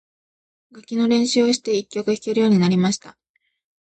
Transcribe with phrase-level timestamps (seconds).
[0.71, 3.19] 楽器の練習をして、一曲弾けるようになりました。